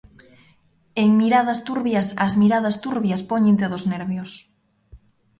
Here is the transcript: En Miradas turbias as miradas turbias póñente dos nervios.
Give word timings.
En 1.03 1.09
Miradas 1.21 1.59
turbias 1.67 2.07
as 2.25 2.33
miradas 2.41 2.75
turbias 2.85 3.21
póñente 3.31 3.65
dos 3.71 3.83
nervios. 3.93 4.31